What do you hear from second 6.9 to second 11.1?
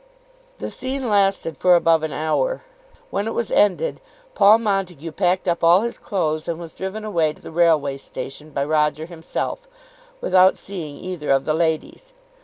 away to the railway station by Roger himself, without seeing